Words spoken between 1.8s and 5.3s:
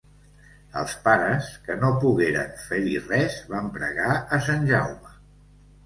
no pogueren fer-hi res, van pregar a Sant Jaume.